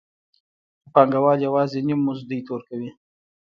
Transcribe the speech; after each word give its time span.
خو 0.81 0.87
پانګوال 0.93 1.39
یوازې 1.47 1.79
نیم 1.87 1.99
مزد 2.05 2.25
دوی 2.29 2.39
ته 2.45 2.49
ورکوي 2.53 2.89